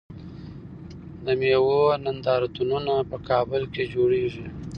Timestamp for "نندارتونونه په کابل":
2.03-3.63